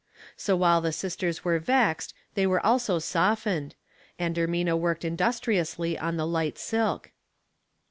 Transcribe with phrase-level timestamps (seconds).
[0.35, 3.75] So while the sisters were vexed they were also softened,
[4.17, 7.11] and Ermina worked industriously on the light silk.